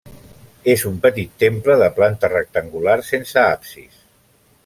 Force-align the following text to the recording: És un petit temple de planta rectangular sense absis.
És 0.73 0.85
un 0.91 0.95
petit 1.03 1.35
temple 1.43 1.75
de 1.83 1.91
planta 1.99 2.33
rectangular 2.33 2.97
sense 3.13 3.43
absis. 3.45 4.01